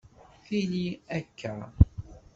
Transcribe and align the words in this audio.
Tili 0.45 0.81
akka 1.17 1.51